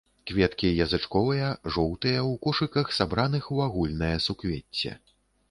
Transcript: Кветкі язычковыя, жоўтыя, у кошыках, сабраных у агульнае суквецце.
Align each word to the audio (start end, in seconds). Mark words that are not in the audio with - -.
Кветкі 0.29 0.69
язычковыя, 0.85 1.49
жоўтыя, 1.75 2.23
у 2.31 2.33
кошыках, 2.47 2.91
сабраных 3.01 3.43
у 3.59 3.61
агульнае 3.69 4.13
суквецце. 4.27 4.97